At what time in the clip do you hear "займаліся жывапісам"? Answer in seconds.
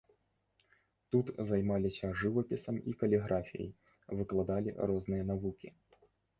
1.49-2.75